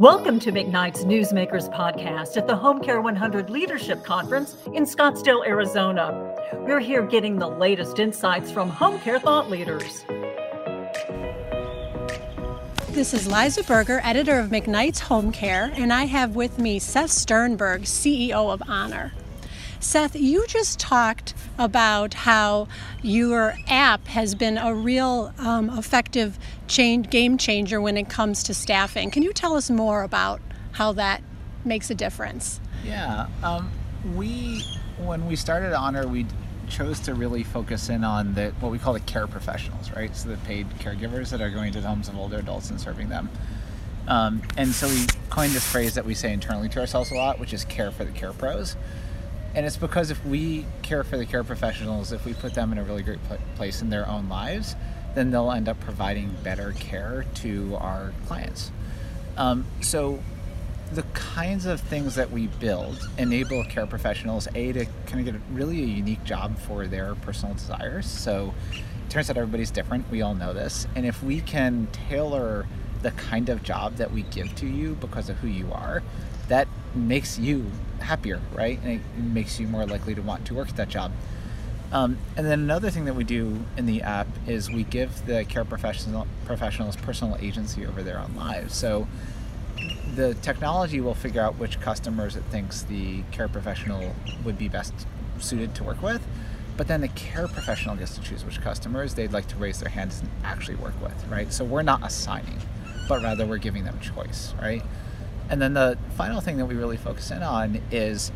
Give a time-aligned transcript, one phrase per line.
[0.00, 6.36] Welcome to McKnight's Newsmakers podcast at the Home Care 100 Leadership Conference in Scottsdale, Arizona.
[6.52, 10.04] We're here getting the latest insights from home care thought leaders.
[12.90, 17.10] This is Liza Berger, editor of McKnight's Home Care, and I have with me Seth
[17.10, 19.12] Sternberg, CEO of Honor.
[19.80, 22.66] Seth, you just talked about how
[23.02, 28.54] your app has been a real um, effective change, game changer when it comes to
[28.54, 29.10] staffing.
[29.10, 30.40] Can you tell us more about
[30.72, 31.22] how that
[31.64, 32.60] makes a difference?
[32.84, 33.70] Yeah, um,
[34.16, 34.64] we
[34.98, 36.26] when we started Honor, we
[36.68, 40.14] chose to really focus in on the what we call the care professionals, right?
[40.16, 43.08] So the paid caregivers that are going to the homes of older adults and serving
[43.08, 43.30] them.
[44.08, 47.38] Um, and so we coined this phrase that we say internally to ourselves a lot,
[47.38, 48.76] which is care for the care pros.
[49.54, 52.78] And it's because if we care for the care professionals, if we put them in
[52.78, 53.18] a really great
[53.56, 54.76] place in their own lives,
[55.14, 58.70] then they'll end up providing better care to our clients.
[59.36, 60.20] Um, so
[60.92, 65.42] the kinds of things that we build enable care professionals a to kind of get
[65.52, 68.06] really a unique job for their personal desires.
[68.06, 70.10] So it turns out everybody's different.
[70.10, 70.86] We all know this.
[70.94, 72.66] And if we can tailor
[73.02, 76.02] the kind of job that we give to you because of who you are
[76.48, 78.78] that makes you happier, right?
[78.82, 81.12] And it makes you more likely to want to work at that job.
[81.90, 85.44] Um, and then another thing that we do in the app is we give the
[85.44, 88.74] care professional, professionals personal agency over their own lives.
[88.74, 89.08] So
[90.14, 94.92] the technology will figure out which customers it thinks the care professional would be best
[95.38, 96.26] suited to work with.
[96.76, 99.90] But then the care professional gets to choose which customers they'd like to raise their
[99.90, 101.52] hands and actually work with, right?
[101.52, 102.58] So we're not assigning,
[103.08, 104.82] but rather we're giving them choice, right?
[105.50, 108.30] And then the final thing that we really focus in on is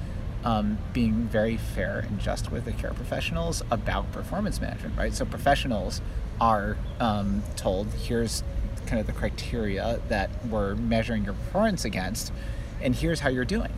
[0.44, 5.14] um, being very fair and just with the care professionals about performance management, right?
[5.14, 6.00] So professionals
[6.40, 8.42] are um, told here's
[8.86, 12.32] kind of the criteria that we're measuring your performance against,
[12.80, 13.72] and here's how you're doing.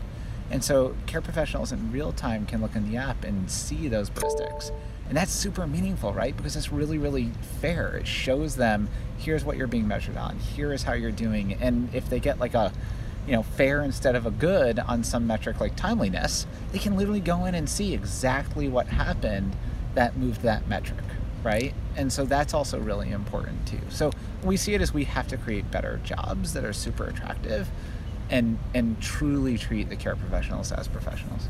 [0.49, 4.07] And so care professionals in real time can look in the app and see those
[4.07, 4.71] statistics.
[5.07, 6.35] And that's super meaningful, right?
[6.35, 7.31] Because it's really, really
[7.61, 7.97] fair.
[7.97, 11.53] It shows them here's what you're being measured on, here is how you're doing.
[11.53, 12.71] And if they get like a
[13.25, 17.19] you know fair instead of a good on some metric like timeliness they can literally
[17.19, 19.55] go in and see exactly what happened
[19.95, 21.03] that moved that metric
[21.43, 24.11] right and so that's also really important too so
[24.43, 27.67] we see it as we have to create better jobs that are super attractive
[28.29, 31.47] and and truly treat the care professionals as professionals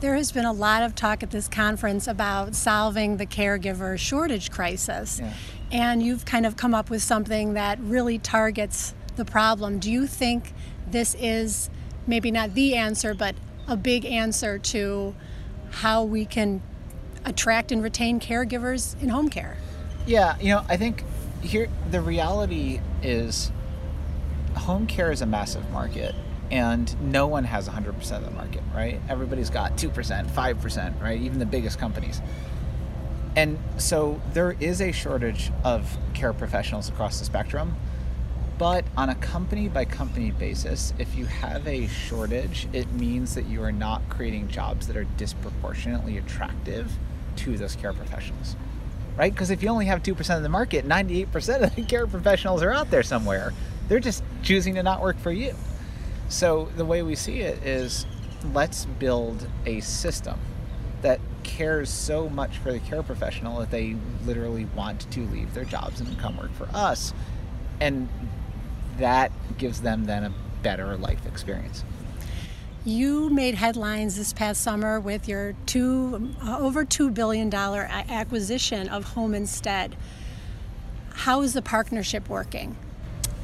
[0.00, 4.50] there has been a lot of talk at this conference about solving the caregiver shortage
[4.50, 5.18] crisis.
[5.20, 5.32] Yeah.
[5.72, 9.80] And you've kind of come up with something that really targets the problem.
[9.80, 10.52] Do you think
[10.92, 11.70] this is
[12.06, 13.34] maybe not the answer, but
[13.66, 15.14] a big answer to
[15.70, 16.62] how we can
[17.24, 19.56] attract and retain caregivers in home care.
[20.06, 21.04] Yeah, you know, I think
[21.42, 23.52] here the reality is
[24.56, 26.14] home care is a massive market
[26.50, 29.00] and no one has 100% of the market, right?
[29.08, 31.20] Everybody's got 2%, 5%, right?
[31.20, 32.22] Even the biggest companies.
[33.36, 37.76] And so there is a shortage of care professionals across the spectrum.
[38.58, 43.46] But on a company by company basis, if you have a shortage, it means that
[43.46, 46.90] you are not creating jobs that are disproportionately attractive
[47.36, 48.56] to those care professionals.
[49.16, 49.32] Right?
[49.32, 52.72] Because if you only have 2% of the market, 98% of the care professionals are
[52.72, 53.52] out there somewhere.
[53.86, 55.54] They're just choosing to not work for you.
[56.28, 58.06] So the way we see it is
[58.52, 60.38] let's build a system
[61.02, 63.96] that cares so much for the care professional that they
[64.26, 67.14] literally want to leave their jobs and come work for us
[67.80, 68.08] and
[68.98, 70.32] that gives them then a
[70.62, 71.84] better life experience.
[72.84, 78.88] You made headlines this past summer with your two uh, over two billion dollar acquisition
[78.88, 79.96] of Home Instead.
[81.12, 82.76] How is the partnership working?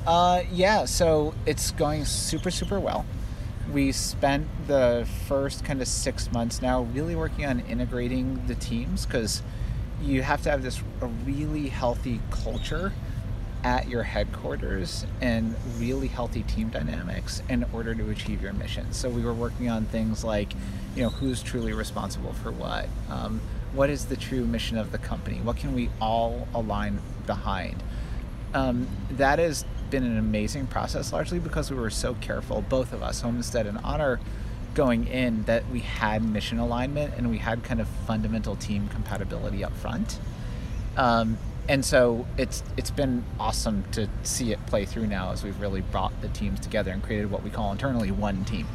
[0.06, 3.04] Uh, yeah, so it's going super super well.
[3.72, 9.06] We spent the first kind of six months now really working on integrating the teams
[9.06, 9.42] because
[10.02, 12.92] you have to have this a really healthy culture
[13.64, 18.92] at your headquarters and really healthy team dynamics in order to achieve your mission.
[18.92, 20.52] So we were working on things like,
[20.94, 22.88] you know, who's truly responsible for what?
[23.08, 23.40] Um,
[23.72, 25.38] what is the true mission of the company?
[25.40, 27.82] What can we all align behind?
[28.52, 33.02] Um, that has been an amazing process, largely because we were so careful, both of
[33.02, 34.20] us, Home Instead and Honor,
[34.74, 39.64] going in, that we had mission alignment and we had kind of fundamental team compatibility
[39.64, 40.18] up front.
[40.96, 41.38] Um,
[41.68, 45.80] and so it's it's been awesome to see it play through now as we've really
[45.80, 48.66] brought the teams together and created what we call internally one team.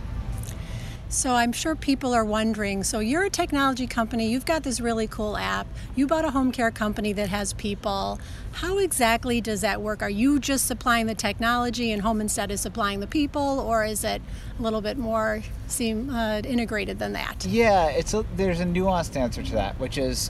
[1.12, 2.84] So I'm sure people are wondering.
[2.84, 4.30] So you're a technology company.
[4.30, 5.66] You've got this really cool app.
[5.96, 8.20] You bought a home care company that has people.
[8.52, 10.04] How exactly does that work?
[10.04, 14.04] Are you just supplying the technology and Home Instead is supplying the people, or is
[14.04, 14.22] it
[14.60, 17.44] a little bit more seem uh, integrated than that?
[17.44, 20.30] Yeah, it's a, there's a nuanced answer to that, which is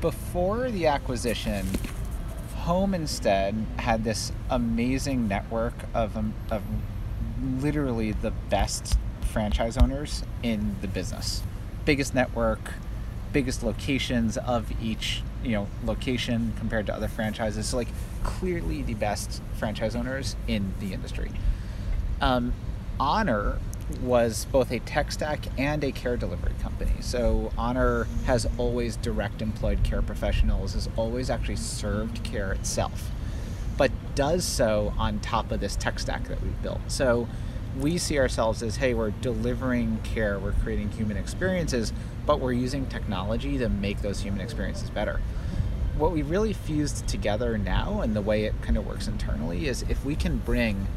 [0.00, 1.64] before the acquisition,
[2.66, 6.64] Home Instead had this amazing network of um, of
[7.62, 11.44] literally the best franchise owners in the business.
[11.84, 12.74] Biggest network,
[13.32, 17.68] biggest locations of each, you know, location compared to other franchises.
[17.68, 17.86] So like
[18.24, 21.30] clearly the best franchise owners in the industry.
[22.20, 22.52] Um,
[22.98, 23.60] Honor
[24.02, 26.94] was both a tech stack and a care delivery company.
[27.00, 33.10] So Honor has always direct employed care professionals, has always actually served care itself,
[33.76, 36.80] but does so on top of this tech stack that we've built.
[36.88, 37.28] So
[37.78, 41.92] we see ourselves as hey, we're delivering care, we're creating human experiences,
[42.24, 45.20] but we're using technology to make those human experiences better.
[45.96, 49.82] What we really fused together now and the way it kind of works internally is
[49.88, 50.88] if we can bring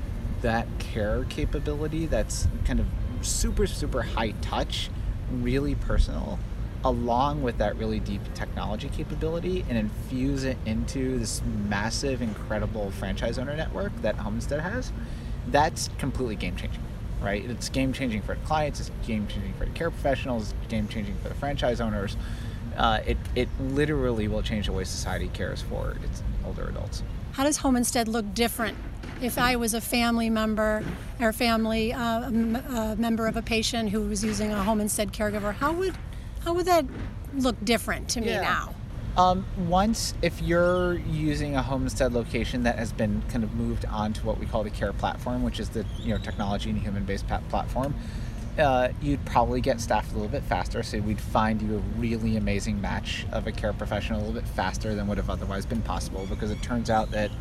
[0.41, 2.87] that care capability that's kind of
[3.21, 4.89] super, super high touch,
[5.31, 6.39] really personal,
[6.83, 13.37] along with that really deep technology capability and infuse it into this massive, incredible franchise
[13.37, 14.91] owner network that Home Instead has,
[15.47, 16.81] that's completely game changing,
[17.21, 17.43] right?
[17.43, 20.87] It's game changing for the clients, it's game changing for the care professionals, it's game
[20.87, 22.15] changing for the franchise owners.
[22.77, 27.03] Uh, it, it literally will change the way society cares for its older adults.
[27.33, 28.77] How does Home Instead look different
[29.21, 30.83] if I was a family member
[31.19, 32.61] or family uh, m-
[32.99, 35.53] member of a patient who was using a Home Instead caregiver?
[35.53, 35.95] How would
[36.43, 36.85] how would that
[37.33, 38.41] look different to me Yeah.
[38.41, 38.73] now?
[39.17, 43.83] Um, once, if you're using a Home Instead location that has been kind of moved
[43.85, 47.25] onto what we call the care platform, which is the you know technology and human-based
[47.49, 47.93] platform,
[48.57, 50.81] uh, you'd probably get staffed a little bit faster.
[50.83, 54.47] So we'd find you a really amazing match of a care professional a little bit
[54.49, 57.31] faster than would have otherwise been possible because it turns out that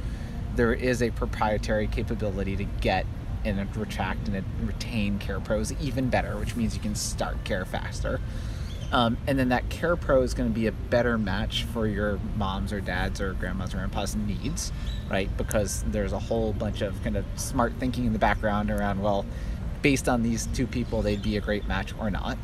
[0.58, 3.06] there is a proprietary capability to get
[3.44, 8.20] and retract and retain care pros even better, which means you can start care faster.
[8.90, 12.19] Um, and then that care pro is going to be a better match for your
[12.37, 14.72] mom's or dad's or grandma's or grandpa's needs,
[15.08, 15.34] right?
[15.37, 19.25] Because there's a whole bunch of kind of smart thinking in the background around, well,
[19.82, 22.37] based on these two people, they'd be a great match or not.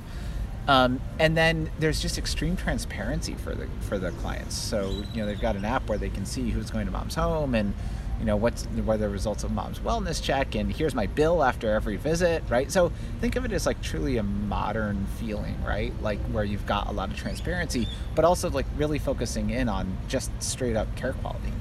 [0.69, 4.55] Um, and then there's just extreme transparency for the for the clients.
[4.55, 7.17] So you know they've got an app where they can see who's going to mom's
[7.17, 7.75] home and
[8.19, 11.43] you know what's what are the results of mom's wellness check and here's my bill
[11.43, 12.71] after every visit, right?
[12.71, 15.93] So think of it as like truly a modern feeling, right?
[16.03, 19.97] Like where you've got a lot of transparency, but also like really focusing in on
[20.09, 21.53] just straight up care quality.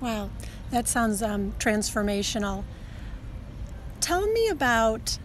[0.00, 0.30] Wow,
[0.70, 2.64] that sounds um, transformational.
[4.00, 5.18] Tell me about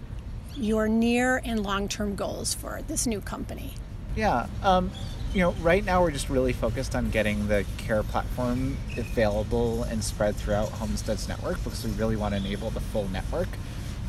[0.56, 3.74] your near and long term goals for this new company.
[4.16, 4.48] Yeah.
[4.64, 4.92] Um,
[5.34, 10.04] you know, right now we're just really focused on getting the care platform available and
[10.04, 13.48] spread throughout Home Instead's network because we really want to enable the full network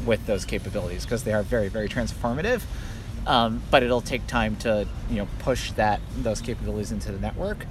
[0.05, 2.63] with those capabilities because they are very, very transformative.
[3.25, 7.67] Um, but it'll take time to, you know, push that those capabilities into the network.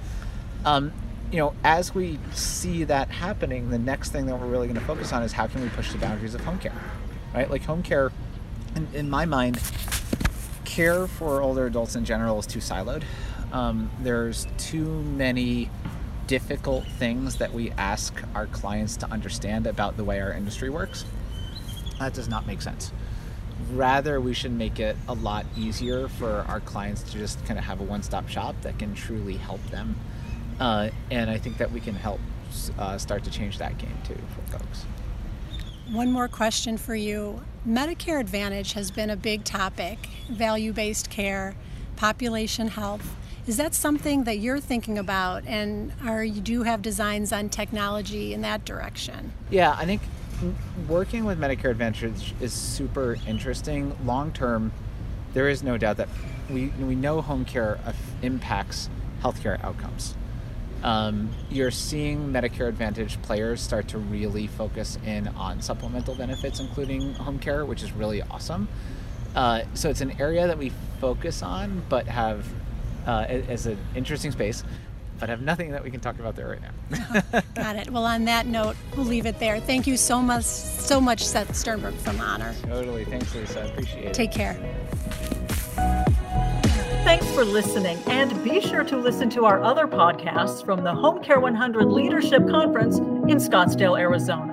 [0.64, 0.92] Um,
[1.30, 4.86] you know, as we see that happening, the next thing that we're really going to
[4.86, 6.72] focus on is how can we push the boundaries of home care,
[7.34, 7.50] right?
[7.50, 8.12] Like home care,
[8.74, 9.60] in, in my mind,
[10.64, 13.02] care for older adults in general is too siloed.
[13.52, 15.70] Um, there's too many
[16.26, 21.04] difficult things that we ask our clients to understand about the way our industry works.
[21.98, 22.92] That does not make sense.
[23.72, 27.64] Rather, we should make it a lot easier for our clients to just kind of
[27.64, 29.94] have a one stop shop that can truly help them.
[30.58, 32.20] Uh, and I think that we can help
[32.78, 34.86] uh, start to change that game too for folks.
[35.90, 37.42] One more question for you.
[37.66, 39.98] Medicare Advantage has been a big topic,
[40.30, 41.54] value based care,
[41.96, 43.16] population health.
[43.44, 45.44] Is that something that you're thinking about?
[45.46, 49.32] And are you do have designs on technology in that direction?
[49.50, 50.00] Yeah, I think
[50.88, 53.96] working with Medicare Advantage is super interesting.
[54.04, 54.72] Long term,
[55.34, 56.08] there is no doubt that
[56.48, 57.80] we we know home care
[58.22, 58.88] impacts
[59.22, 60.14] healthcare outcomes.
[60.84, 67.14] Um, you're seeing Medicare Advantage players start to really focus in on supplemental benefits, including
[67.14, 68.68] home care, which is really awesome.
[69.34, 72.46] Uh, so it's an area that we focus on, but have
[73.06, 74.64] uh, as an interesting space,
[75.18, 77.42] but have nothing that we can talk about there right now.
[77.54, 77.90] Got it.
[77.90, 79.60] Well, on that note, we'll leave it there.
[79.60, 82.54] Thank you so much, so much, Seth Sternberg from Honor.
[82.62, 83.04] Totally.
[83.04, 83.62] Thanks, Lisa.
[83.62, 84.14] I Appreciate it.
[84.14, 84.54] Take care.
[87.04, 91.22] Thanks for listening, and be sure to listen to our other podcasts from the Home
[91.22, 94.51] Care 100 Leadership Conference in Scottsdale, Arizona.